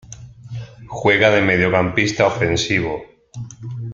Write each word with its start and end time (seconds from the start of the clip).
Juega 0.87 1.29
de 1.29 1.43
mediocampista 1.43 2.25
ofensivo. 2.25 3.05